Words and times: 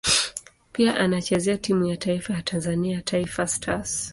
Pia 0.73 0.95
anachezea 0.95 1.57
timu 1.57 1.85
ya 1.85 1.97
taifa 1.97 2.33
ya 2.33 2.41
Tanzania 2.41 3.01
Taifa 3.01 3.47
Stars. 3.47 4.09